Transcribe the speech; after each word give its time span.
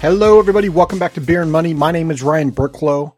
Hello, 0.00 0.38
everybody. 0.38 0.70
Welcome 0.70 0.98
back 0.98 1.12
to 1.12 1.20
Beer 1.20 1.42
and 1.42 1.52
Money. 1.52 1.74
My 1.74 1.92
name 1.92 2.10
is 2.10 2.22
Ryan 2.22 2.52
Burklo. 2.52 3.12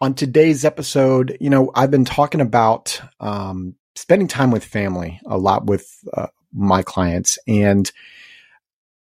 On 0.00 0.14
today's 0.14 0.64
episode, 0.64 1.36
you 1.42 1.50
know, 1.50 1.70
I've 1.74 1.90
been 1.90 2.06
talking 2.06 2.40
about 2.40 2.98
um, 3.20 3.74
spending 3.96 4.28
time 4.28 4.50
with 4.50 4.64
family 4.64 5.20
a 5.26 5.36
lot 5.36 5.66
with 5.66 5.86
uh, 6.14 6.28
my 6.50 6.80
clients, 6.80 7.38
and 7.46 7.92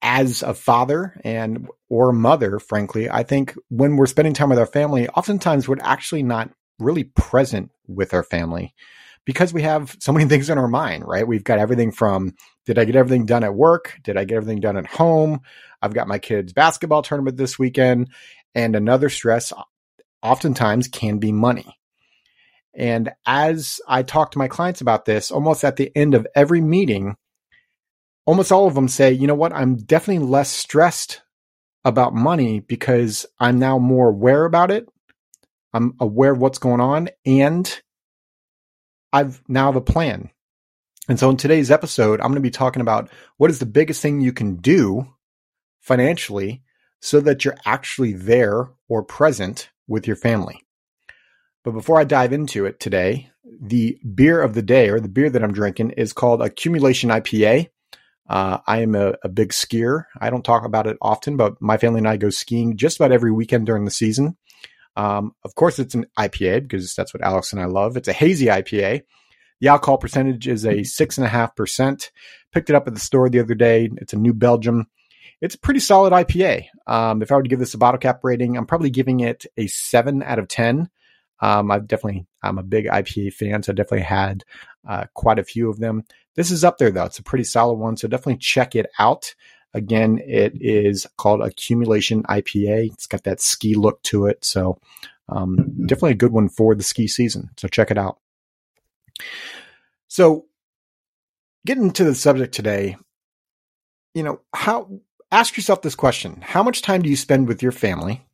as 0.03 0.43
a 0.43 0.54
father 0.54 1.21
and 1.22 1.68
or 1.89 2.12
mother, 2.12 2.58
frankly, 2.58 3.08
I 3.08 3.22
think 3.22 3.54
when 3.68 3.94
we're 3.94 4.07
spending 4.07 4.35
time 4.35 4.49
with 4.49 4.58
our 4.58 4.67
family, 4.67 5.08
oftentimes 5.11 5.68
we're 5.68 5.76
actually 5.82 6.25
not 6.25 6.50
really 6.81 7.04
present 7.04 7.71
with 7.86 8.12
our 8.12 8.25
family 8.25 8.75
because 9.25 9.52
we 9.52 9.62
have 9.62 9.96
so 10.00 10.12
many 10.12 10.25
things 10.29 10.50
in 10.50 10.59
our 10.59 10.68
mind, 10.68 11.04
right? 11.07 11.27
We've 11.27 11.45
got 11.45 11.58
everything 11.58 11.93
from 11.93 12.35
did 12.67 12.79
I 12.79 12.85
get 12.85 12.96
everything 12.96 13.26
done 13.26 13.44
at 13.44 13.54
work? 13.54 13.99
Did 14.03 14.16
I 14.16 14.25
get 14.25 14.36
everything 14.36 14.61
done 14.61 14.76
at 14.76 14.86
home? 14.86 15.40
I've 15.82 15.94
got 15.94 16.08
my 16.08 16.18
kids' 16.18 16.53
basketball 16.53 17.03
tournament 17.03 17.36
this 17.36 17.58
weekend. 17.58 18.08
And 18.54 18.75
another 18.75 19.11
stress 19.11 19.52
oftentimes 20.22 20.89
can 20.89 21.18
be 21.18 21.32
money. 21.32 21.76
And 22.75 23.13
as 23.26 23.80
I 23.86 24.02
talk 24.02 24.32
to 24.32 24.39
my 24.39 24.49
clients 24.49 24.80
about 24.80 25.04
this, 25.04 25.30
almost 25.30 25.63
at 25.64 25.77
the 25.77 25.93
end 25.94 26.14
of 26.14 26.27
every 26.35 26.61
meeting, 26.61 27.16
almost 28.27 28.50
all 28.50 28.66
of 28.66 28.75
them 28.75 28.88
say, 28.88 29.13
you 29.13 29.27
know 29.27 29.35
what, 29.35 29.52
I'm 29.52 29.77
definitely 29.77 30.27
less 30.27 30.50
stressed 30.50 31.22
about 31.85 32.14
money 32.14 32.61
because 32.61 33.27
I'm 33.38 33.58
now 33.58 33.78
more 33.78 34.08
aware 34.08 34.44
about 34.44 34.70
it. 34.70 34.88
I'm 35.72 35.94
aware 36.00 36.33
of 36.33 36.38
what's 36.38 36.58
going 36.58 36.80
on 36.80 37.11
and 37.27 37.83
I've 39.14 39.41
now 39.47 39.67
have 39.67 39.77
a 39.77 39.81
plan. 39.81 40.28
And 41.09 41.20
so 41.20 41.31
in 41.31 41.36
today's 41.36 41.70
episode, 41.70 42.20
I'm 42.20 42.27
going 42.27 42.34
to 42.34 42.41
be 42.41 42.50
talking 42.50 42.83
about 42.83 43.09
what 43.36 43.48
is 43.48 43.61
the 43.61 43.66
biggest 43.66 44.02
thing 44.02 44.20
you 44.20 44.33
can 44.33 44.56
do 44.56 45.06
financially 45.80 46.62
so 47.00 47.20
that 47.20 47.44
you're 47.44 47.56
actually 47.64 48.12
there 48.12 48.70
or 48.88 49.05
present 49.05 49.70
with 49.86 50.08
your 50.08 50.16
family. 50.16 50.64
But 51.62 51.72
before 51.72 52.00
I 52.00 52.05
dive 52.05 52.33
into 52.33 52.66
it 52.66 52.80
today, 52.80 53.30
the 53.61 54.00
beer 54.14 54.42
of 54.42 54.55
the 54.55 54.62
day 54.62 54.88
or 54.88 54.98
the 54.98 55.08
beer 55.08 55.31
that 55.31 55.44
I'm 55.44 55.53
drinking 55.53 55.91
is 55.91 56.12
called 56.12 56.42
Accumulation 56.42 57.10
IPA. 57.10 57.69
Uh, 58.28 58.58
I 58.66 58.81
am 58.81 58.97
a, 58.97 59.14
a, 59.22 59.28
big 59.28 59.50
skier. 59.50 60.06
I 60.19 60.31
don't 60.31 60.44
talk 60.44 60.64
about 60.64 60.86
it 60.86 60.97
often, 61.03 61.36
but 61.36 61.60
my 61.60 61.77
family 61.77 61.98
and 61.98 62.08
I 62.08 62.16
go 62.16 62.31
skiing 62.31 62.77
just 62.77 62.97
about 62.97 63.12
every 63.12 63.31
weekend 63.31 63.66
during 63.66 63.84
the 63.84 63.91
season. 63.91 64.38
Um, 64.97 65.34
of 65.45 65.55
course, 65.55 65.78
it's 65.78 65.95
an 65.95 66.06
IPA 66.19 66.62
because 66.62 66.95
that's 66.95 67.12
what 67.12 67.23
Alex 67.23 67.53
and 67.53 67.61
I 67.61 67.67
love. 67.67 67.97
It's 67.97 68.09
a 68.09 68.12
hazy 68.12 68.47
IPA. 68.47 69.03
The 69.61 69.69
alcohol 69.69 69.98
percentage 69.98 70.47
is 70.48 70.67
a 70.67 70.84
six 70.84 71.17
and 71.17 71.27
a 71.27 71.31
half 71.31 71.56
percent. 71.56 72.11
Picked 72.53 72.70
it 72.70 72.77
up 72.77 72.87
at 72.87 72.95
the 72.95 73.00
store 73.00 73.28
the 73.28 73.41
other 73.41 73.55
day. 73.55 73.91
It's 73.97 74.12
a 74.12 74.19
New 74.19 74.34
Belgium 74.34 74.87
it's 75.45 75.55
a 75.55 75.59
pretty 75.59 75.81
solid 75.81 76.12
IPA. 76.12 76.67
Um, 76.87 77.20
if 77.20 77.31
I 77.31 77.37
were 77.37 77.42
to 77.42 77.48
give 77.48 77.59
this 77.59 77.75
a 77.75 77.78
bottle 77.78 77.98
cap 77.98 78.20
rating, 78.22 78.56
I'm 78.56 78.65
probably 78.65 78.89
giving 78.89 79.20
it 79.20 79.45
a 79.59 79.67
seven 79.67 80.22
out 80.22 80.39
of 80.39 80.48
10. 80.48 80.89
Um, 81.41 81.70
I've 81.70 81.87
definitely, 81.87 82.27
I'm 82.42 82.56
a 82.56 82.62
big 82.62 82.87
IPA 82.87 83.34
fan, 83.34 83.62
so 83.62 83.72
I 83.72 83.75
definitely 83.75 84.06
had 84.06 84.45
uh, 84.89 85.05
quite 85.12 85.39
a 85.39 85.45
few 85.45 85.69
of 85.69 85.78
them. 85.78 86.05
This 86.34 86.50
is 86.50 86.65
up 86.65 86.78
there 86.78 86.91
though. 86.91 87.05
It's 87.05 87.19
a 87.19 87.22
pretty 87.22 87.45
solid 87.45 87.75
one, 87.75 87.98
so 87.98 88.09
definitely 88.09 88.39
check 88.39 88.75
it 88.75 88.87
out. 88.98 89.34
Again, 89.75 90.20
it 90.25 90.55
is 90.61 91.06
called 91.17 91.42
Accumulation 91.42 92.22
IPA. 92.25 92.92
It's 92.92 93.06
got 93.06 93.25
that 93.25 93.41
ski 93.41 93.75
look 93.75 94.03
to 94.05 94.27
it, 94.27 94.44
so 94.44 94.78
um, 95.28 95.56
definitely 95.86 96.12
a 96.12 96.14
good 96.14 96.33
one 96.33 96.48
for 96.48 96.75
the 96.75 96.83
ski 96.83 97.08
season. 97.08 97.50
So 97.56 97.69
check 97.69 97.91
it 97.91 97.98
out. 97.98 98.19
So, 100.08 100.47
getting 101.66 101.91
to 101.92 102.05
the 102.05 102.14
subject 102.14 102.55
today, 102.55 102.97
you 104.14 104.22
know 104.22 104.41
how 104.55 105.00
ask 105.33 105.56
yourself 105.56 105.83
this 105.83 105.97
question 105.97 106.41
How 106.41 106.62
much 106.62 106.83
time 106.83 107.03
do 107.03 107.11
you 107.11 107.16
spend 107.16 107.48
with 107.48 107.62
your 107.62 107.72
family? 107.72 108.25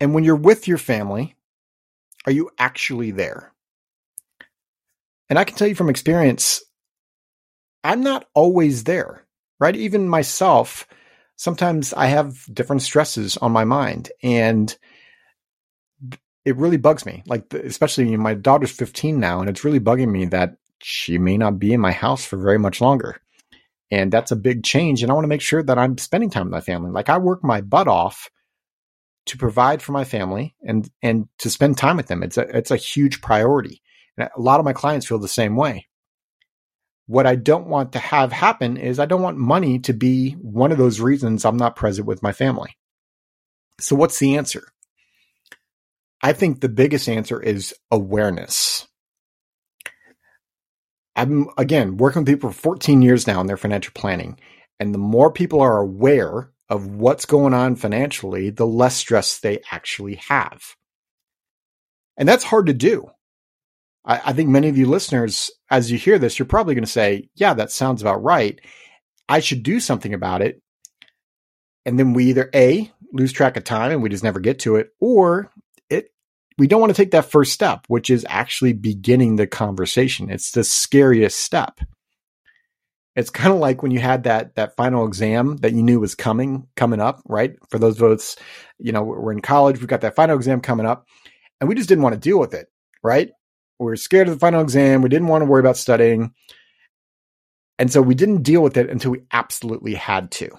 And 0.00 0.14
when 0.14 0.24
you're 0.24 0.34
with 0.34 0.66
your 0.66 0.78
family, 0.78 1.36
are 2.26 2.32
you 2.32 2.50
actually 2.58 3.12
there? 3.12 3.52
And 5.28 5.38
I 5.38 5.44
can 5.44 5.56
tell 5.56 5.68
you 5.68 5.74
from 5.74 5.88
experience, 5.88 6.62
I'm 7.84 8.02
not 8.02 8.26
always 8.34 8.84
there, 8.84 9.24
right? 9.62 9.76
Even 9.76 10.08
myself, 10.08 10.88
sometimes 11.36 11.94
I 11.94 12.06
have 12.06 12.44
different 12.52 12.82
stresses 12.82 13.36
on 13.36 13.52
my 13.52 13.62
mind 13.62 14.10
and 14.22 14.76
it 16.44 16.56
really 16.56 16.78
bugs 16.78 17.06
me. 17.06 17.22
Like, 17.26 17.54
especially 17.54 18.16
my 18.16 18.34
daughter's 18.34 18.72
15 18.72 19.20
now, 19.20 19.38
and 19.38 19.48
it's 19.48 19.64
really 19.64 19.78
bugging 19.78 20.10
me 20.10 20.24
that 20.26 20.56
she 20.80 21.16
may 21.16 21.38
not 21.38 21.60
be 21.60 21.72
in 21.72 21.80
my 21.80 21.92
house 21.92 22.24
for 22.24 22.36
very 22.36 22.58
much 22.58 22.80
longer. 22.80 23.20
And 23.92 24.12
that's 24.12 24.32
a 24.32 24.36
big 24.36 24.64
change. 24.64 25.02
And 25.02 25.12
I 25.12 25.14
want 25.14 25.24
to 25.24 25.28
make 25.28 25.40
sure 25.40 25.62
that 25.62 25.78
I'm 25.78 25.96
spending 25.96 26.28
time 26.28 26.46
with 26.46 26.52
my 26.52 26.60
family. 26.60 26.90
Like 26.90 27.08
I 27.08 27.18
work 27.18 27.44
my 27.44 27.60
butt 27.60 27.86
off 27.86 28.30
to 29.26 29.38
provide 29.38 29.80
for 29.80 29.92
my 29.92 30.02
family 30.02 30.56
and 30.66 30.90
and 31.00 31.28
to 31.38 31.48
spend 31.48 31.78
time 31.78 31.98
with 31.98 32.08
them. 32.08 32.24
It's 32.24 32.36
a 32.36 32.56
it's 32.56 32.72
a 32.72 32.76
huge 32.76 33.20
priority. 33.20 33.80
And 34.16 34.28
a 34.34 34.40
lot 34.40 34.58
of 34.58 34.64
my 34.64 34.72
clients 34.72 35.06
feel 35.06 35.20
the 35.20 35.28
same 35.28 35.54
way. 35.54 35.86
What 37.06 37.26
I 37.26 37.34
don't 37.34 37.66
want 37.66 37.92
to 37.92 37.98
have 37.98 38.32
happen 38.32 38.76
is 38.76 38.98
I 38.98 39.06
don't 39.06 39.22
want 39.22 39.36
money 39.36 39.78
to 39.80 39.92
be 39.92 40.32
one 40.32 40.72
of 40.72 40.78
those 40.78 41.00
reasons 41.00 41.44
I'm 41.44 41.56
not 41.56 41.76
present 41.76 42.06
with 42.06 42.22
my 42.22 42.32
family. 42.32 42.76
So 43.80 43.96
what's 43.96 44.18
the 44.18 44.36
answer? 44.36 44.64
I 46.22 46.32
think 46.32 46.60
the 46.60 46.68
biggest 46.68 47.08
answer 47.08 47.42
is 47.42 47.74
awareness. 47.90 48.86
I'm 51.16 51.48
again 51.58 51.96
working 51.96 52.22
with 52.22 52.28
people 52.28 52.50
for 52.50 52.60
14 52.60 53.02
years 53.02 53.26
now 53.26 53.40
in 53.40 53.46
their 53.46 53.56
financial 53.56 53.92
planning. 53.94 54.38
And 54.78 54.94
the 54.94 54.98
more 54.98 55.30
people 55.30 55.60
are 55.60 55.78
aware 55.78 56.50
of 56.68 56.86
what's 56.86 57.26
going 57.26 57.52
on 57.52 57.76
financially, 57.76 58.50
the 58.50 58.66
less 58.66 58.96
stress 58.96 59.38
they 59.38 59.60
actually 59.70 60.14
have. 60.28 60.62
And 62.16 62.28
that's 62.28 62.44
hard 62.44 62.66
to 62.66 62.72
do. 62.72 63.10
I, 64.04 64.20
I 64.26 64.32
think 64.32 64.48
many 64.48 64.68
of 64.68 64.76
you 64.76 64.86
listeners, 64.86 65.50
as 65.70 65.90
you 65.90 65.98
hear 65.98 66.18
this, 66.18 66.38
you're 66.38 66.46
probably 66.46 66.74
going 66.74 66.84
to 66.84 66.90
say, 66.90 67.28
yeah, 67.34 67.54
that 67.54 67.70
sounds 67.70 68.02
about 68.02 68.22
right. 68.22 68.60
I 69.28 69.40
should 69.40 69.62
do 69.62 69.80
something 69.80 70.14
about 70.14 70.42
it. 70.42 70.60
And 71.84 71.98
then 71.98 72.12
we 72.12 72.26
either 72.26 72.50
A, 72.54 72.90
lose 73.12 73.32
track 73.32 73.56
of 73.56 73.64
time 73.64 73.92
and 73.92 74.02
we 74.02 74.08
just 74.08 74.24
never 74.24 74.40
get 74.40 74.60
to 74.60 74.76
it, 74.76 74.90
or 75.00 75.50
it 75.90 76.08
we 76.58 76.66
don't 76.66 76.80
want 76.80 76.94
to 76.94 77.00
take 77.00 77.10
that 77.12 77.30
first 77.30 77.52
step, 77.52 77.84
which 77.88 78.10
is 78.10 78.26
actually 78.28 78.72
beginning 78.72 79.36
the 79.36 79.46
conversation. 79.46 80.30
It's 80.30 80.52
the 80.52 80.64
scariest 80.64 81.38
step. 81.38 81.80
It's 83.14 83.30
kind 83.30 83.52
of 83.52 83.58
like 83.58 83.82
when 83.82 83.90
you 83.90 83.98
had 83.98 84.24
that 84.24 84.54
that 84.54 84.76
final 84.76 85.06
exam 85.06 85.58
that 85.58 85.72
you 85.72 85.82
knew 85.82 86.00
was 86.00 86.14
coming 86.14 86.66
coming 86.76 87.00
up, 87.00 87.20
right? 87.26 87.56
For 87.70 87.78
those 87.78 88.00
of 88.00 88.10
us, 88.10 88.36
you 88.78 88.92
know, 88.92 89.02
we're 89.02 89.32
in 89.32 89.42
college, 89.42 89.78
we've 89.78 89.86
got 89.86 90.00
that 90.00 90.16
final 90.16 90.36
exam 90.36 90.60
coming 90.60 90.86
up, 90.86 91.06
and 91.60 91.68
we 91.68 91.74
just 91.74 91.88
didn't 91.88 92.02
want 92.02 92.14
to 92.14 92.20
deal 92.20 92.38
with 92.38 92.54
it, 92.54 92.68
right? 93.02 93.30
We 93.78 93.86
were 93.86 93.96
scared 93.96 94.28
of 94.28 94.34
the 94.34 94.40
final 94.40 94.62
exam. 94.62 95.02
We 95.02 95.08
didn't 95.08 95.28
want 95.28 95.42
to 95.42 95.46
worry 95.46 95.60
about 95.60 95.76
studying. 95.76 96.34
And 97.78 97.90
so 97.90 98.00
we 98.02 98.14
didn't 98.14 98.42
deal 98.42 98.62
with 98.62 98.76
it 98.76 98.90
until 98.90 99.10
we 99.10 99.22
absolutely 99.32 99.94
had 99.94 100.30
to 100.32 100.50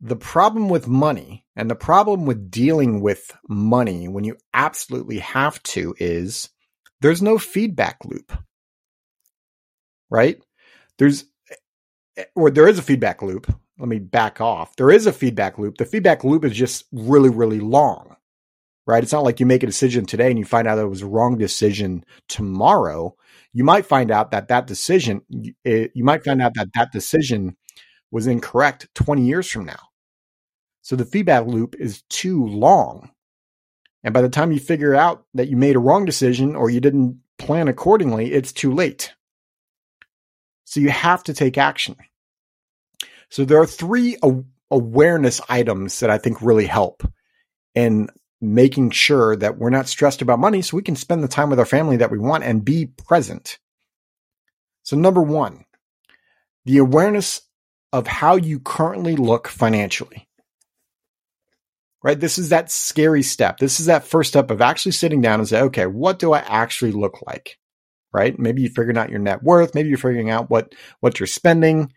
the 0.00 0.16
problem 0.16 0.68
with 0.68 0.86
money 0.86 1.44
and 1.56 1.70
the 1.70 1.74
problem 1.74 2.24
with 2.26 2.50
dealing 2.50 3.00
with 3.00 3.36
money 3.48 4.08
when 4.08 4.24
you 4.24 4.36
absolutely 4.54 5.18
have 5.18 5.62
to 5.64 5.94
is 5.98 6.48
there's 7.00 7.22
no 7.22 7.38
feedback 7.38 8.04
loop. 8.04 8.32
Right? 10.10 10.40
There's, 10.98 11.24
eh, 11.50 11.54
eh, 12.18 12.24
or 12.34 12.50
there 12.50 12.68
is 12.68 12.78
a 12.78 12.82
feedback 12.82 13.22
loop. 13.22 13.52
Let 13.78 13.88
me 13.88 13.98
back 13.98 14.40
off. 14.40 14.76
There 14.76 14.90
is 14.90 15.06
a 15.06 15.12
feedback 15.12 15.58
loop. 15.58 15.78
The 15.78 15.84
feedback 15.84 16.24
loop 16.24 16.44
is 16.44 16.56
just 16.56 16.84
really, 16.92 17.30
really 17.30 17.60
long. 17.60 18.16
Right? 18.88 19.02
It's 19.02 19.12
not 19.12 19.22
like 19.22 19.38
you 19.38 19.44
make 19.44 19.62
a 19.62 19.66
decision 19.66 20.06
today 20.06 20.30
and 20.30 20.38
you 20.38 20.46
find 20.46 20.66
out 20.66 20.76
that 20.76 20.86
it 20.86 20.88
was 20.88 21.02
a 21.02 21.06
wrong 21.06 21.36
decision 21.36 22.06
tomorrow. 22.26 23.14
You 23.52 23.62
might 23.62 23.84
find 23.84 24.10
out 24.10 24.30
that 24.30 24.48
that 24.48 24.66
decision, 24.66 25.20
eh, 25.66 25.88
you 25.94 26.04
might 26.04 26.24
find 26.24 26.40
out 26.40 26.54
that 26.54 26.68
that 26.74 26.90
decision 26.90 27.54
was 28.10 28.26
incorrect 28.26 28.88
20 28.94 29.26
years 29.26 29.50
from 29.50 29.66
now. 29.66 29.88
So 30.80 30.96
the 30.96 31.04
feedback 31.04 31.46
loop 31.46 31.76
is 31.78 32.02
too 32.08 32.46
long. 32.46 33.10
And 34.02 34.14
by 34.14 34.22
the 34.22 34.30
time 34.30 34.52
you 34.52 34.58
figure 34.58 34.94
out 34.94 35.26
that 35.34 35.48
you 35.48 35.58
made 35.58 35.76
a 35.76 35.80
wrong 35.80 36.06
decision 36.06 36.56
or 36.56 36.70
you 36.70 36.80
didn't 36.80 37.20
plan 37.36 37.68
accordingly, 37.68 38.32
it's 38.32 38.52
too 38.52 38.72
late. 38.72 39.12
So 40.64 40.80
you 40.80 40.88
have 40.88 41.22
to 41.24 41.34
take 41.34 41.58
action. 41.58 41.96
So 43.28 43.44
there 43.44 43.60
are 43.60 43.66
three 43.66 44.16
awareness 44.70 45.42
items 45.50 46.00
that 46.00 46.08
I 46.08 46.16
think 46.16 46.40
really 46.40 46.64
help 46.64 47.02
in 47.74 48.08
making 48.40 48.90
sure 48.90 49.36
that 49.36 49.58
we're 49.58 49.70
not 49.70 49.88
stressed 49.88 50.22
about 50.22 50.38
money 50.38 50.62
so 50.62 50.76
we 50.76 50.82
can 50.82 50.96
spend 50.96 51.22
the 51.22 51.28
time 51.28 51.50
with 51.50 51.58
our 51.58 51.66
family 51.66 51.96
that 51.96 52.10
we 52.10 52.18
want 52.18 52.44
and 52.44 52.64
be 52.64 52.86
present. 52.86 53.58
So 54.82 54.96
number 54.96 55.22
one, 55.22 55.64
the 56.64 56.78
awareness 56.78 57.42
of 57.92 58.06
how 58.06 58.36
you 58.36 58.60
currently 58.60 59.16
look 59.16 59.48
financially 59.48 60.28
right? 62.02 62.18
This 62.18 62.38
is 62.38 62.50
that 62.50 62.70
scary 62.70 63.22
step. 63.22 63.58
This 63.58 63.80
is 63.80 63.86
that 63.86 64.06
first 64.06 64.30
step 64.30 64.50
of 64.50 64.60
actually 64.60 64.92
sitting 64.92 65.20
down 65.20 65.40
and 65.40 65.48
say, 65.48 65.60
okay, 65.62 65.86
what 65.86 66.18
do 66.18 66.32
I 66.32 66.38
actually 66.40 66.92
look 66.92 67.20
like? 67.26 67.58
Right? 68.12 68.38
Maybe 68.38 68.62
you're 68.62 68.70
figuring 68.70 68.96
out 68.96 69.10
your 69.10 69.18
net 69.18 69.42
worth. 69.42 69.74
Maybe 69.74 69.88
you're 69.88 69.98
figuring 69.98 70.30
out 70.30 70.50
what, 70.50 70.74
what 71.00 71.20
you're 71.20 71.26
spending, 71.26 71.92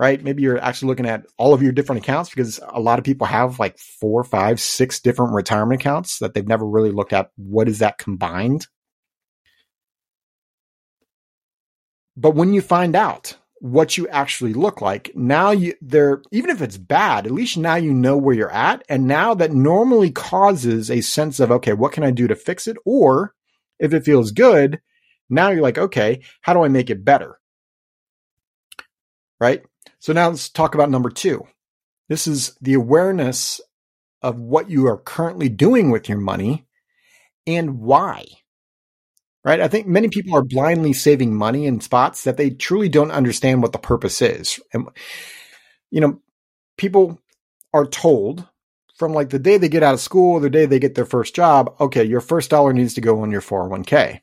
right? 0.00 0.24
Maybe 0.24 0.42
you're 0.42 0.58
actually 0.58 0.88
looking 0.88 1.06
at 1.06 1.26
all 1.36 1.52
of 1.52 1.62
your 1.62 1.72
different 1.72 2.02
accounts 2.02 2.30
because 2.30 2.58
a 2.66 2.80
lot 2.80 2.98
of 2.98 3.04
people 3.04 3.26
have 3.26 3.58
like 3.58 3.76
four, 3.78 4.24
five, 4.24 4.58
six 4.58 4.98
different 4.98 5.34
retirement 5.34 5.78
accounts 5.78 6.20
that 6.20 6.32
they've 6.32 6.48
never 6.48 6.66
really 6.66 6.90
looked 6.90 7.12
at. 7.12 7.30
What 7.36 7.68
is 7.68 7.80
that 7.80 7.98
combined? 7.98 8.66
But 12.16 12.34
when 12.34 12.54
you 12.54 12.62
find 12.62 12.96
out 12.96 13.36
what 13.58 13.98
you 13.98 14.08
actually 14.08 14.54
look 14.54 14.80
like, 14.80 15.10
now 15.14 15.50
you 15.50 15.74
there, 15.82 16.22
even 16.32 16.48
if 16.48 16.62
it's 16.62 16.78
bad, 16.78 17.26
at 17.26 17.32
least 17.32 17.58
now 17.58 17.74
you 17.74 17.92
know 17.92 18.16
where 18.16 18.34
you're 18.34 18.50
at. 18.50 18.82
And 18.88 19.06
now 19.06 19.34
that 19.34 19.52
normally 19.52 20.10
causes 20.10 20.90
a 20.90 21.02
sense 21.02 21.40
of, 21.40 21.50
okay, 21.50 21.74
what 21.74 21.92
can 21.92 22.04
I 22.04 22.10
do 22.10 22.26
to 22.26 22.34
fix 22.34 22.66
it? 22.66 22.78
Or 22.86 23.34
if 23.78 23.92
it 23.92 24.06
feels 24.06 24.30
good, 24.30 24.80
now 25.28 25.50
you're 25.50 25.60
like, 25.60 25.76
okay, 25.76 26.22
how 26.40 26.54
do 26.54 26.64
I 26.64 26.68
make 26.68 26.88
it 26.88 27.04
better? 27.04 27.38
Right? 29.38 29.62
So 30.00 30.12
now 30.12 30.28
let's 30.30 30.48
talk 30.48 30.74
about 30.74 30.90
number 30.90 31.10
two. 31.10 31.46
This 32.08 32.26
is 32.26 32.56
the 32.60 32.74
awareness 32.74 33.60
of 34.22 34.40
what 34.40 34.68
you 34.68 34.86
are 34.86 34.98
currently 34.98 35.48
doing 35.48 35.90
with 35.90 36.08
your 36.08 36.18
money 36.18 36.66
and 37.46 37.80
why. 37.80 38.24
Right? 39.44 39.60
I 39.60 39.68
think 39.68 39.86
many 39.86 40.08
people 40.08 40.36
are 40.36 40.44
blindly 40.44 40.92
saving 40.92 41.34
money 41.34 41.66
in 41.66 41.80
spots 41.80 42.24
that 42.24 42.36
they 42.36 42.50
truly 42.50 42.88
don't 42.88 43.10
understand 43.10 43.62
what 43.62 43.72
the 43.72 43.78
purpose 43.78 44.20
is. 44.20 44.60
And, 44.74 44.88
you 45.90 46.00
know, 46.00 46.20
people 46.76 47.18
are 47.72 47.86
told 47.86 48.46
from 48.96 49.14
like 49.14 49.30
the 49.30 49.38
day 49.38 49.56
they 49.56 49.70
get 49.70 49.82
out 49.82 49.94
of 49.94 50.00
school, 50.00 50.40
the 50.40 50.50
day 50.50 50.66
they 50.66 50.78
get 50.78 50.94
their 50.94 51.06
first 51.06 51.34
job, 51.34 51.74
okay, 51.80 52.04
your 52.04 52.20
first 52.20 52.50
dollar 52.50 52.74
needs 52.74 52.94
to 52.94 53.00
go 53.00 53.22
on 53.22 53.30
your 53.30 53.40
401k. 53.40 54.20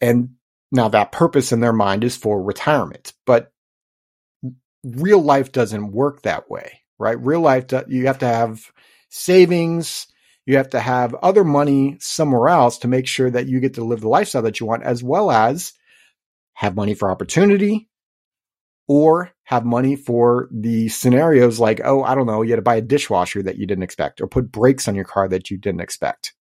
And 0.00 0.34
now 0.70 0.88
that 0.88 1.10
purpose 1.10 1.50
in 1.50 1.60
their 1.60 1.72
mind 1.72 2.04
is 2.04 2.16
for 2.16 2.40
retirement. 2.40 3.12
But 3.26 3.52
real 4.84 5.20
life 5.20 5.52
doesn't 5.52 5.92
work 5.92 6.22
that 6.22 6.50
way, 6.50 6.80
right? 6.98 7.20
Real 7.20 7.40
life, 7.40 7.66
you 7.88 8.06
have 8.06 8.18
to 8.18 8.26
have 8.26 8.70
savings. 9.08 10.06
You 10.44 10.56
have 10.56 10.70
to 10.70 10.80
have 10.80 11.14
other 11.14 11.44
money 11.44 11.96
somewhere 12.00 12.48
else 12.48 12.78
to 12.78 12.88
make 12.88 13.06
sure 13.06 13.30
that 13.30 13.46
you 13.46 13.60
get 13.60 13.74
to 13.74 13.84
live 13.84 14.00
the 14.00 14.08
lifestyle 14.08 14.42
that 14.42 14.58
you 14.58 14.66
want, 14.66 14.82
as 14.82 15.02
well 15.02 15.30
as 15.30 15.72
have 16.54 16.74
money 16.74 16.94
for 16.94 17.10
opportunity 17.10 17.88
or 18.88 19.30
have 19.44 19.64
money 19.64 19.94
for 19.94 20.48
the 20.50 20.88
scenarios 20.88 21.60
like, 21.60 21.80
oh, 21.84 22.02
I 22.02 22.14
don't 22.14 22.26
know, 22.26 22.42
you 22.42 22.50
had 22.50 22.56
to 22.56 22.62
buy 22.62 22.76
a 22.76 22.82
dishwasher 22.82 23.42
that 23.44 23.56
you 23.56 23.66
didn't 23.66 23.84
expect 23.84 24.20
or 24.20 24.26
put 24.26 24.50
brakes 24.50 24.88
on 24.88 24.96
your 24.96 25.04
car 25.04 25.28
that 25.28 25.50
you 25.50 25.56
didn't 25.56 25.80
expect. 25.80 26.34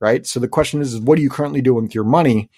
Right. 0.00 0.26
So 0.26 0.40
the 0.40 0.48
question 0.48 0.82
is, 0.82 0.94
is 0.94 1.00
what 1.00 1.18
are 1.18 1.22
you 1.22 1.30
currently 1.30 1.62
doing 1.62 1.84
with 1.84 1.94
your 1.94 2.04
money? 2.04 2.50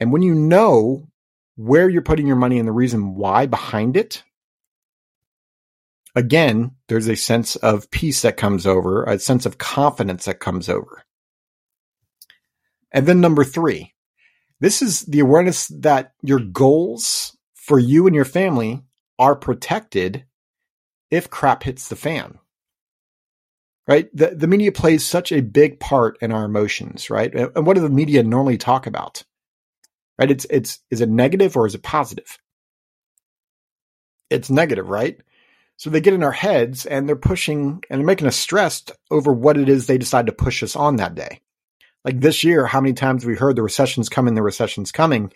And 0.00 0.12
when 0.12 0.22
you 0.22 0.34
know 0.34 1.08
where 1.56 1.88
you're 1.88 2.02
putting 2.02 2.26
your 2.26 2.36
money 2.36 2.58
and 2.58 2.68
the 2.68 2.72
reason 2.72 3.16
why 3.16 3.46
behind 3.46 3.96
it, 3.96 4.22
again, 6.18 6.72
there's 6.88 7.06
a 7.06 7.14
sense 7.14 7.54
of 7.56 7.90
peace 7.92 8.22
that 8.22 8.36
comes 8.36 8.66
over, 8.66 9.04
a 9.04 9.20
sense 9.20 9.46
of 9.46 9.56
confidence 9.56 10.24
that 10.24 10.40
comes 10.40 10.68
over. 10.68 11.04
And 12.90 13.06
then 13.06 13.20
number 13.20 13.44
three, 13.44 13.94
this 14.58 14.82
is 14.82 15.02
the 15.02 15.20
awareness 15.20 15.68
that 15.68 16.14
your 16.20 16.40
goals 16.40 17.36
for 17.54 17.78
you 17.78 18.08
and 18.08 18.16
your 18.16 18.24
family 18.24 18.82
are 19.20 19.36
protected 19.36 20.24
if 21.08 21.30
crap 21.30 21.62
hits 21.62 21.88
the 21.88 21.94
fan. 21.94 22.40
Right? 23.86 24.08
The, 24.12 24.34
the 24.34 24.48
media 24.48 24.72
plays 24.72 25.06
such 25.06 25.30
a 25.30 25.40
big 25.40 25.78
part 25.78 26.18
in 26.20 26.32
our 26.32 26.44
emotions, 26.44 27.10
right? 27.10 27.32
And 27.32 27.64
what 27.64 27.74
do 27.74 27.80
the 27.80 27.88
media 27.88 28.24
normally 28.24 28.58
talk 28.58 28.88
about? 28.88 29.24
Right? 30.18 30.32
It's, 30.32 30.46
it's, 30.50 30.80
is 30.90 31.00
it 31.00 31.08
negative 31.08 31.56
or 31.56 31.64
is 31.64 31.76
it 31.76 31.84
positive? 31.84 32.38
It's 34.30 34.50
negative, 34.50 34.88
right? 34.88 35.20
So 35.78 35.90
they 35.90 36.00
get 36.00 36.12
in 36.12 36.24
our 36.24 36.32
heads 36.32 36.86
and 36.86 37.08
they're 37.08 37.14
pushing 37.16 37.84
and 37.88 38.00
they're 38.00 38.06
making 38.06 38.26
us 38.26 38.36
stressed 38.36 38.90
over 39.12 39.32
what 39.32 39.56
it 39.56 39.68
is 39.68 39.86
they 39.86 39.96
decide 39.96 40.26
to 40.26 40.32
push 40.32 40.64
us 40.64 40.74
on 40.74 40.96
that 40.96 41.14
day. 41.14 41.40
Like 42.04 42.20
this 42.20 42.42
year, 42.42 42.66
how 42.66 42.80
many 42.80 42.94
times 42.94 43.24
we 43.24 43.36
heard 43.36 43.54
the 43.54 43.62
recession's 43.62 44.08
coming, 44.08 44.34
the 44.34 44.42
recession's 44.42 44.90
coming. 44.90 45.32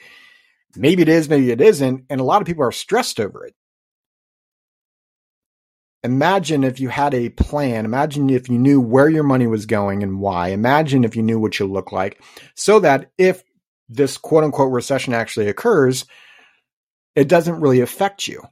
Maybe 0.74 1.02
it 1.02 1.08
is, 1.08 1.28
maybe 1.28 1.52
it 1.52 1.60
isn't. 1.60 2.06
And 2.10 2.20
a 2.20 2.24
lot 2.24 2.42
of 2.42 2.46
people 2.46 2.64
are 2.64 2.72
stressed 2.72 3.20
over 3.20 3.46
it. 3.46 3.54
Imagine 6.02 6.64
if 6.64 6.80
you 6.80 6.88
had 6.88 7.14
a 7.14 7.28
plan. 7.28 7.84
Imagine 7.84 8.28
if 8.28 8.48
you 8.48 8.58
knew 8.58 8.80
where 8.80 9.08
your 9.08 9.22
money 9.22 9.46
was 9.46 9.66
going 9.66 10.02
and 10.02 10.18
why. 10.18 10.48
Imagine 10.48 11.04
if 11.04 11.14
you 11.14 11.22
knew 11.22 11.38
what 11.38 11.60
you 11.60 11.66
look 11.66 11.92
like 11.92 12.20
so 12.56 12.80
that 12.80 13.12
if 13.16 13.44
this 13.88 14.18
quote 14.18 14.42
unquote 14.42 14.72
recession 14.72 15.14
actually 15.14 15.46
occurs, 15.46 16.04
it 17.14 17.28
doesn't 17.28 17.60
really 17.60 17.80
affect 17.80 18.26
you 18.26 18.42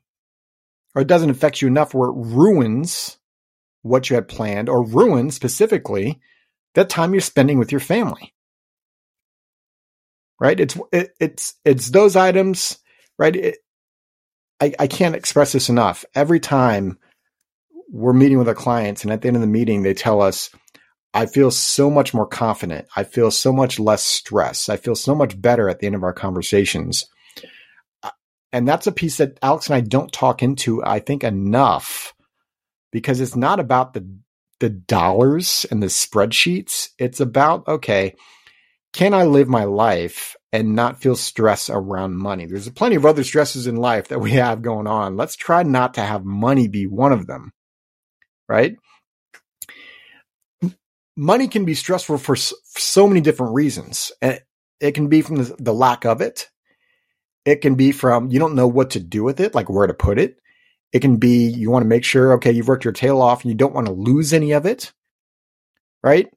or 0.94 1.02
it 1.02 1.08
doesn't 1.08 1.30
affect 1.30 1.62
you 1.62 1.68
enough 1.68 1.94
where 1.94 2.10
it 2.10 2.16
ruins 2.16 3.18
what 3.82 4.10
you 4.10 4.14
had 4.14 4.28
planned 4.28 4.68
or 4.68 4.84
ruins 4.84 5.34
specifically 5.34 6.20
that 6.74 6.88
time 6.88 7.12
you're 7.12 7.20
spending 7.20 7.58
with 7.58 7.72
your 7.72 7.80
family. 7.80 8.34
Right? 10.38 10.58
It's 10.58 10.78
it, 10.92 11.10
it's 11.20 11.54
it's 11.64 11.90
those 11.90 12.16
items, 12.16 12.78
right? 13.18 13.36
It, 13.36 13.58
I, 14.60 14.72
I 14.78 14.86
can't 14.86 15.14
express 15.14 15.52
this 15.52 15.68
enough. 15.68 16.04
Every 16.14 16.40
time 16.40 16.98
we're 17.90 18.12
meeting 18.12 18.38
with 18.38 18.48
our 18.48 18.54
clients 18.54 19.02
and 19.02 19.12
at 19.12 19.20
the 19.20 19.28
end 19.28 19.36
of 19.36 19.40
the 19.40 19.46
meeting 19.46 19.82
they 19.82 19.94
tell 19.94 20.22
us 20.22 20.50
I 21.12 21.26
feel 21.26 21.50
so 21.50 21.90
much 21.90 22.14
more 22.14 22.26
confident. 22.26 22.86
I 22.94 23.02
feel 23.02 23.32
so 23.32 23.52
much 23.52 23.80
less 23.80 24.04
stress. 24.04 24.68
I 24.68 24.76
feel 24.76 24.94
so 24.94 25.12
much 25.12 25.40
better 25.40 25.68
at 25.68 25.80
the 25.80 25.86
end 25.86 25.96
of 25.96 26.04
our 26.04 26.12
conversations 26.12 27.06
and 28.52 28.66
that's 28.66 28.86
a 28.86 28.92
piece 28.92 29.18
that 29.18 29.38
Alex 29.42 29.68
and 29.68 29.76
I 29.76 29.80
don't 29.80 30.12
talk 30.12 30.42
into, 30.42 30.84
I 30.84 30.98
think, 31.00 31.24
enough 31.24 32.14
because 32.92 33.20
it's 33.20 33.36
not 33.36 33.60
about 33.60 33.94
the 33.94 34.06
the 34.60 34.68
dollars 34.70 35.64
and 35.70 35.82
the 35.82 35.86
spreadsheets. 35.86 36.90
It's 36.98 37.18
about, 37.18 37.66
okay, 37.66 38.14
can 38.92 39.14
I 39.14 39.24
live 39.24 39.48
my 39.48 39.64
life 39.64 40.36
and 40.52 40.74
not 40.74 41.00
feel 41.00 41.16
stress 41.16 41.70
around 41.70 42.16
money? 42.16 42.46
There's 42.46 42.68
plenty 42.70 42.96
of 42.96 43.06
other 43.06 43.24
stresses 43.24 43.66
in 43.66 43.76
life 43.76 44.08
that 44.08 44.20
we 44.20 44.32
have 44.32 44.62
going 44.62 44.86
on. 44.86 45.16
Let's 45.16 45.36
try 45.36 45.62
not 45.62 45.94
to 45.94 46.02
have 46.02 46.24
money 46.24 46.68
be 46.68 46.86
one 46.86 47.12
of 47.12 47.26
them, 47.26 47.52
right? 48.48 48.76
Money 51.16 51.48
can 51.48 51.64
be 51.64 51.74
stressful 51.74 52.18
for 52.18 52.36
so 52.36 53.06
many 53.06 53.20
different 53.20 53.54
reasons. 53.54 54.12
Eh, 54.22 54.38
it 54.80 54.92
can 54.92 55.08
be 55.08 55.22
from 55.22 55.36
the 55.36 55.74
lack 55.74 56.04
of 56.04 56.20
it. 56.20 56.48
It 57.44 57.62
can 57.62 57.74
be 57.74 57.92
from 57.92 58.30
you 58.30 58.38
don't 58.38 58.54
know 58.54 58.68
what 58.68 58.90
to 58.90 59.00
do 59.00 59.24
with 59.24 59.40
it, 59.40 59.54
like 59.54 59.70
where 59.70 59.86
to 59.86 59.94
put 59.94 60.18
it. 60.18 60.38
It 60.92 61.00
can 61.00 61.16
be 61.16 61.48
you 61.48 61.70
want 61.70 61.84
to 61.84 61.88
make 61.88 62.04
sure, 62.04 62.34
okay, 62.34 62.52
you've 62.52 62.68
worked 62.68 62.84
your 62.84 62.92
tail 62.92 63.22
off 63.22 63.42
and 63.42 63.50
you 63.50 63.56
don't 63.56 63.74
want 63.74 63.86
to 63.86 63.92
lose 63.92 64.32
any 64.32 64.52
of 64.52 64.66
it, 64.66 64.92
right? 66.02 66.28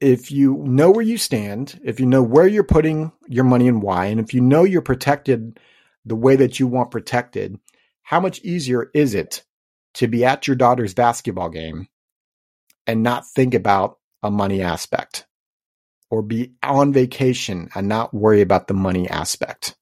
If 0.00 0.30
you 0.30 0.64
know 0.66 0.90
where 0.90 1.02
you 1.04 1.18
stand, 1.18 1.80
if 1.84 2.00
you 2.00 2.06
know 2.06 2.22
where 2.22 2.46
you're 2.46 2.64
putting 2.64 3.12
your 3.28 3.44
money 3.44 3.68
and 3.68 3.82
why, 3.82 4.06
and 4.06 4.20
if 4.20 4.34
you 4.34 4.40
know 4.40 4.64
you're 4.64 4.82
protected 4.82 5.60
the 6.04 6.16
way 6.16 6.36
that 6.36 6.58
you 6.58 6.66
want 6.66 6.90
protected, 6.90 7.58
how 8.02 8.20
much 8.20 8.40
easier 8.40 8.90
is 8.94 9.14
it 9.14 9.44
to 9.94 10.08
be 10.08 10.24
at 10.24 10.46
your 10.46 10.56
daughter's 10.56 10.94
basketball 10.94 11.50
game 11.50 11.88
and 12.86 13.02
not 13.02 13.28
think 13.28 13.54
about 13.54 13.98
a 14.22 14.30
money 14.30 14.62
aspect? 14.62 15.27
Or 16.10 16.22
be 16.22 16.54
on 16.62 16.92
vacation 16.92 17.68
and 17.74 17.88
not 17.88 18.14
worry 18.14 18.40
about 18.40 18.68
the 18.68 18.74
money 18.74 19.08
aspect. 19.08 19.76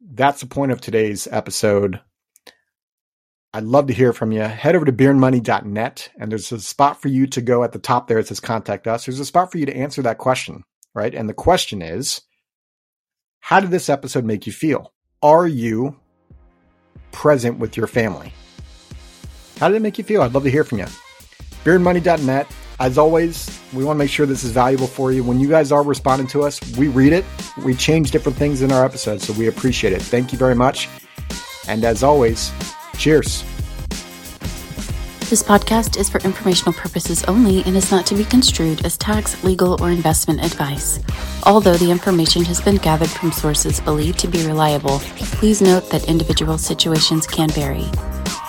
That's 0.00 0.40
the 0.40 0.46
point 0.46 0.72
of 0.72 0.80
today's 0.80 1.26
episode. 1.30 2.00
I'd 3.54 3.64
love 3.64 3.86
to 3.88 3.92
hear 3.92 4.12
from 4.12 4.32
you. 4.32 4.40
Head 4.40 4.74
over 4.74 4.86
to 4.86 4.92
beerandmoney.net 4.92 6.10
and 6.18 6.30
there's 6.30 6.50
a 6.52 6.60
spot 6.60 7.02
for 7.02 7.08
you 7.08 7.26
to 7.28 7.42
go 7.42 7.64
at 7.64 7.72
the 7.72 7.78
top 7.78 8.08
there. 8.08 8.18
It 8.18 8.26
says 8.26 8.40
contact 8.40 8.86
us. 8.86 9.04
There's 9.04 9.20
a 9.20 9.24
spot 9.26 9.52
for 9.52 9.58
you 9.58 9.66
to 9.66 9.76
answer 9.76 10.02
that 10.02 10.18
question, 10.18 10.64
right? 10.94 11.14
And 11.14 11.28
the 11.28 11.34
question 11.34 11.82
is, 11.82 12.22
how 13.40 13.60
did 13.60 13.70
this 13.70 13.88
episode 13.88 14.24
make 14.24 14.46
you 14.46 14.52
feel? 14.52 14.92
Are 15.22 15.46
you 15.46 15.96
present 17.10 17.58
with 17.58 17.76
your 17.76 17.86
family? 17.86 18.32
How 19.58 19.68
did 19.68 19.76
it 19.76 19.82
make 19.82 19.98
you 19.98 20.04
feel? 20.04 20.22
I'd 20.22 20.32
love 20.32 20.44
to 20.44 20.50
hear 20.50 20.64
from 20.64 20.78
you. 20.78 20.86
Beerandmoney.net 21.64 22.48
as 22.80 22.98
always, 22.98 23.60
we 23.72 23.84
want 23.84 23.96
to 23.96 23.98
make 23.98 24.10
sure 24.10 24.26
this 24.26 24.44
is 24.44 24.50
valuable 24.50 24.86
for 24.86 25.12
you. 25.12 25.22
When 25.22 25.38
you 25.40 25.48
guys 25.48 25.72
are 25.72 25.82
responding 25.82 26.26
to 26.28 26.42
us, 26.42 26.60
we 26.76 26.88
read 26.88 27.12
it. 27.12 27.24
We 27.64 27.74
change 27.74 28.10
different 28.10 28.38
things 28.38 28.62
in 28.62 28.72
our 28.72 28.84
episodes, 28.84 29.26
so 29.26 29.32
we 29.34 29.48
appreciate 29.48 29.92
it. 29.92 30.02
Thank 30.02 30.32
you 30.32 30.38
very 30.38 30.54
much. 30.54 30.88
And 31.68 31.84
as 31.84 32.02
always, 32.02 32.52
cheers. 32.98 33.44
This 35.32 35.42
podcast 35.42 35.98
is 35.98 36.10
for 36.10 36.20
informational 36.20 36.74
purposes 36.74 37.24
only 37.24 37.62
and 37.64 37.74
is 37.74 37.90
not 37.90 38.04
to 38.04 38.14
be 38.14 38.22
construed 38.22 38.84
as 38.84 38.98
tax, 38.98 39.42
legal, 39.42 39.82
or 39.82 39.90
investment 39.90 40.44
advice. 40.44 41.00
Although 41.46 41.78
the 41.78 41.90
information 41.90 42.44
has 42.44 42.60
been 42.60 42.76
gathered 42.76 43.08
from 43.08 43.32
sources 43.32 43.80
believed 43.80 44.18
to 44.18 44.28
be 44.28 44.46
reliable, 44.46 44.98
please 45.38 45.62
note 45.62 45.88
that 45.88 46.06
individual 46.06 46.58
situations 46.58 47.26
can 47.26 47.48
vary. 47.48 47.86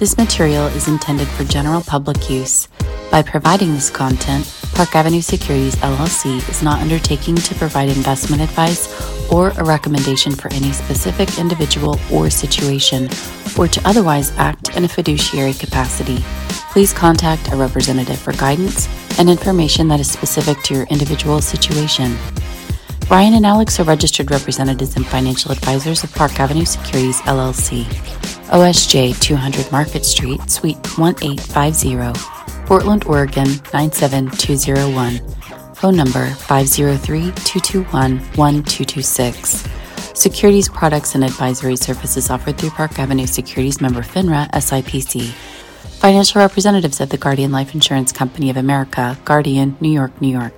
This 0.00 0.16
material 0.16 0.66
is 0.68 0.88
intended 0.88 1.28
for 1.28 1.44
general 1.44 1.82
public 1.82 2.30
use. 2.30 2.68
By 3.10 3.20
providing 3.20 3.74
this 3.74 3.90
content, 3.90 4.50
Park 4.72 4.96
Avenue 4.96 5.20
Securities 5.20 5.76
LLC 5.76 6.38
is 6.48 6.62
not 6.62 6.80
undertaking 6.80 7.34
to 7.34 7.54
provide 7.56 7.90
investment 7.90 8.40
advice 8.40 8.88
or 9.30 9.50
a 9.50 9.62
recommendation 9.62 10.34
for 10.34 10.50
any 10.54 10.72
specific 10.72 11.38
individual 11.38 12.00
or 12.10 12.30
situation, 12.30 13.10
or 13.58 13.68
to 13.68 13.86
otherwise 13.86 14.32
act 14.38 14.74
in 14.74 14.84
a 14.84 14.88
fiduciary 14.88 15.52
capacity. 15.52 16.24
Please 16.72 16.94
contact 16.94 17.52
a 17.52 17.56
representative 17.56 18.18
for 18.18 18.32
guidance 18.32 18.88
and 19.18 19.28
information 19.28 19.86
that 19.88 20.00
is 20.00 20.10
specific 20.10 20.62
to 20.62 20.72
your 20.72 20.84
individual 20.84 21.42
situation. 21.42 22.16
Ryan 23.10 23.34
and 23.34 23.44
Alex 23.44 23.78
are 23.78 23.84
registered 23.84 24.30
representatives 24.30 24.96
and 24.96 25.06
financial 25.06 25.52
advisors 25.52 26.02
of 26.04 26.14
Park 26.14 26.40
Avenue 26.40 26.64
Securities 26.64 27.20
LLC, 27.22 27.84
OSJ 28.50 29.20
200 29.20 29.70
Market 29.70 30.04
Street, 30.04 30.50
Suite 30.50 30.76
1850. 30.98 32.66
Portland, 32.66 33.04
Oregon 33.04 33.46
97201. 33.72 35.20
Phone 35.76 35.94
number 35.94 36.26
503 36.30 37.30
221 37.44 38.18
1226. 38.34 39.68
Securities 40.14 40.68
products 40.68 41.14
and 41.14 41.22
advisory 41.22 41.76
services 41.76 42.28
offered 42.28 42.58
through 42.58 42.70
Park 42.70 42.98
Avenue 42.98 43.28
Securities 43.28 43.80
member 43.80 44.02
FINRA 44.02 44.50
SIPC. 44.50 45.28
Financial 46.00 46.40
representatives 46.40 47.00
of 47.00 47.10
the 47.10 47.18
Guardian 47.18 47.52
Life 47.52 47.72
Insurance 47.72 48.10
Company 48.10 48.50
of 48.50 48.56
America, 48.56 49.16
Guardian, 49.24 49.76
New 49.80 49.92
York, 49.92 50.20
New 50.20 50.28
York. 50.28 50.54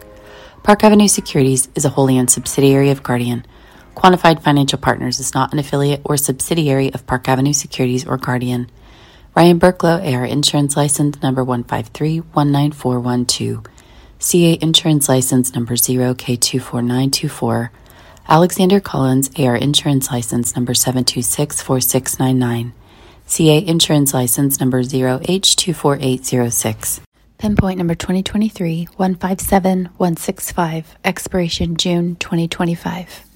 Park 0.63 0.83
Avenue 0.83 1.09
Securities 1.09 1.69
is 1.75 1.85
a 1.85 1.91
wholly 1.91 2.19
owned 2.19 2.31
subsidiary 2.31 2.89
of 2.89 3.03
Guardian. 3.03 3.45
Quantified 4.03 4.43
Financial 4.43 4.79
Partners 4.81 5.21
is 5.21 5.33
not 5.33 5.53
an 5.53 5.61
affiliate 5.61 6.01
or 6.05 6.17
subsidiary 6.17 6.93
of 6.93 7.07
Park 7.07 7.29
Avenue 7.29 7.53
Securities 7.53 8.05
or 8.05 8.17
Guardian. 8.17 8.69
Ryan 9.37 9.61
Burklo, 9.61 10.05
AR 10.05 10.25
Insurance 10.25 10.77
License 10.77 11.23
Number 11.23 11.45
153-19412. 11.45 13.65
CA 14.19 14.59
Insurance 14.61 15.09
License 15.09 15.55
Number 15.55 15.75
0K24924. 15.75 17.71
Alexander 18.27 18.81
Collins, 18.81 19.31
AR 19.39 19.55
Insurance 19.55 20.11
License 20.11 20.57
Number 20.57 20.73
7264699. 20.73 22.73
CA 23.27 23.65
Insurance 23.65 24.13
License 24.13 24.59
Number 24.59 24.83
0H24806. 24.83 27.01
Pinpoint 27.39 27.79
number 27.79 27.95
2023 27.95 28.89
157165. 28.97 30.97
Expiration 31.05 31.77
June 31.77 32.17
2025. 32.17 33.27